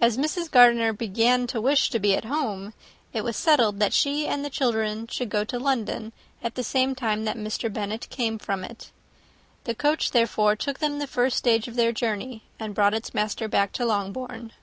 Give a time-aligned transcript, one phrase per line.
[0.00, 0.50] As Mrs.
[0.50, 2.72] Gardiner began to wish to be at home,
[3.12, 6.94] it was settled that she and her children should go to London at the same
[6.94, 7.70] time that Mr.
[7.70, 8.90] Bennet came from it.
[9.64, 13.48] The coach, therefore, took them the first stage of their journey, and brought its master
[13.48, 14.54] back to Longbourn.